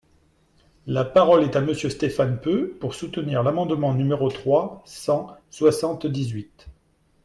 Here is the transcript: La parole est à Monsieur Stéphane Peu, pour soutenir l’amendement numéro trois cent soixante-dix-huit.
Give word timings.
La 0.87 1.05
parole 1.05 1.43
est 1.43 1.55
à 1.55 1.61
Monsieur 1.61 1.91
Stéphane 1.91 2.41
Peu, 2.41 2.69
pour 2.69 2.95
soutenir 2.95 3.43
l’amendement 3.43 3.93
numéro 3.93 4.31
trois 4.31 4.81
cent 4.83 5.27
soixante-dix-huit. 5.51 6.69